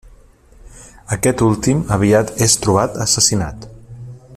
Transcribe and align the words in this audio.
Aquest 1.17 1.43
últim 1.49 1.83
aviat 1.99 2.33
és 2.49 2.59
trobat 2.65 3.01
assassinat. 3.07 3.71